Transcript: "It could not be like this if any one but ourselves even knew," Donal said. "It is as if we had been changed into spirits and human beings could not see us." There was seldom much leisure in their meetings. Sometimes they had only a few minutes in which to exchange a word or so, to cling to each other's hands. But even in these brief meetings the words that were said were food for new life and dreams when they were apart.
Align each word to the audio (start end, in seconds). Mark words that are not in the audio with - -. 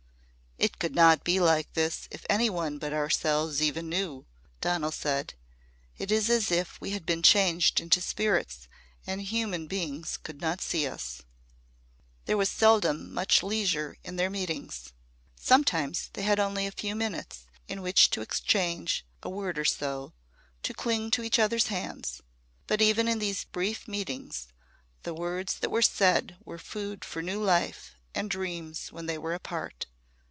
"It 0.57 0.77
could 0.77 0.93
not 0.93 1.23
be 1.23 1.39
like 1.39 1.73
this 1.73 2.07
if 2.11 2.23
any 2.29 2.47
one 2.47 2.77
but 2.77 2.93
ourselves 2.93 3.63
even 3.63 3.89
knew," 3.89 4.27
Donal 4.59 4.91
said. 4.91 5.33
"It 5.97 6.11
is 6.11 6.29
as 6.29 6.51
if 6.51 6.79
we 6.79 6.91
had 6.91 7.03
been 7.03 7.23
changed 7.23 7.79
into 7.79 7.99
spirits 7.99 8.67
and 9.07 9.23
human 9.23 9.65
beings 9.65 10.17
could 10.17 10.39
not 10.39 10.61
see 10.61 10.85
us." 10.85 11.23
There 12.25 12.37
was 12.37 12.47
seldom 12.47 13.11
much 13.11 13.41
leisure 13.41 13.97
in 14.03 14.17
their 14.17 14.29
meetings. 14.29 14.93
Sometimes 15.35 16.11
they 16.13 16.21
had 16.21 16.39
only 16.39 16.67
a 16.67 16.71
few 16.71 16.93
minutes 16.95 17.47
in 17.67 17.81
which 17.81 18.11
to 18.11 18.21
exchange 18.21 19.03
a 19.23 19.29
word 19.31 19.57
or 19.57 19.65
so, 19.65 20.13
to 20.61 20.75
cling 20.75 21.09
to 21.11 21.23
each 21.23 21.39
other's 21.39 21.67
hands. 21.67 22.21
But 22.67 22.83
even 22.83 23.07
in 23.07 23.17
these 23.17 23.45
brief 23.45 23.87
meetings 23.87 24.49
the 25.01 25.15
words 25.15 25.57
that 25.57 25.71
were 25.71 25.81
said 25.81 26.37
were 26.45 26.59
food 26.59 27.03
for 27.03 27.23
new 27.23 27.41
life 27.43 27.95
and 28.13 28.29
dreams 28.29 28.91
when 28.91 29.07
they 29.07 29.17
were 29.17 29.33
apart. 29.33 29.87